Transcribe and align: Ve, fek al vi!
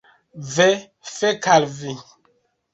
Ve, 0.55 0.69
fek 1.17 1.43
al 1.55 1.65
vi! 1.77 1.95